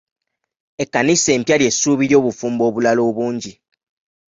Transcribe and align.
Ekkanisa 0.83 1.29
empya 1.37 1.55
ly'essuubi 1.59 2.05
ly'obufumbo 2.09 2.63
obulala 2.69 3.01
obungi. 3.09 3.51